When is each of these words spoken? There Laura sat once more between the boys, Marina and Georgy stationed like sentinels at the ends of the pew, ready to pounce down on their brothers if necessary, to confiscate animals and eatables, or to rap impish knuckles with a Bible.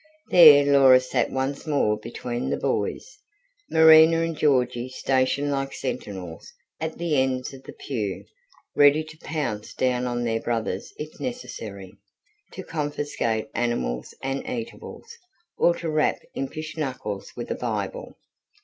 There 0.31 0.65
Laura 0.65 0.99
sat 0.99 1.29
once 1.29 1.67
more 1.67 1.95
between 1.95 2.49
the 2.49 2.57
boys, 2.57 3.19
Marina 3.69 4.21
and 4.23 4.35
Georgy 4.35 4.89
stationed 4.89 5.51
like 5.51 5.73
sentinels 5.73 6.51
at 6.79 6.97
the 6.97 7.17
ends 7.21 7.53
of 7.53 7.61
the 7.61 7.73
pew, 7.73 8.25
ready 8.75 9.03
to 9.03 9.17
pounce 9.19 9.75
down 9.75 10.07
on 10.07 10.23
their 10.23 10.41
brothers 10.41 10.91
if 10.97 11.19
necessary, 11.19 11.99
to 12.53 12.63
confiscate 12.63 13.49
animals 13.53 14.11
and 14.23 14.43
eatables, 14.49 15.05
or 15.59 15.75
to 15.75 15.87
rap 15.87 16.17
impish 16.33 16.75
knuckles 16.77 17.33
with 17.35 17.51
a 17.51 17.55
Bible. 17.55 18.17